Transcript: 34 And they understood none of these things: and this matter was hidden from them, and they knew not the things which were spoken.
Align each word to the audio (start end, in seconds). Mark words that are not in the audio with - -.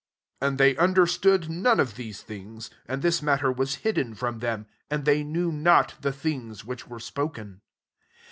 34 0.39 0.49
And 0.49 0.57
they 0.57 0.75
understood 0.77 1.47
none 1.51 1.79
of 1.79 1.93
these 1.95 2.23
things: 2.23 2.71
and 2.87 3.03
this 3.03 3.21
matter 3.21 3.51
was 3.51 3.75
hidden 3.85 4.15
from 4.15 4.39
them, 4.39 4.65
and 4.89 5.05
they 5.05 5.23
knew 5.23 5.51
not 5.51 5.93
the 6.01 6.11
things 6.11 6.65
which 6.65 6.87
were 6.87 6.99
spoken. 6.99 7.61